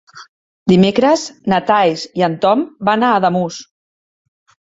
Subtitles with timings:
[0.71, 3.59] Dimecres na Thaís i en Tom van a Ademús.